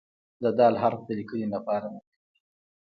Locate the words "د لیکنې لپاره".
1.05-1.87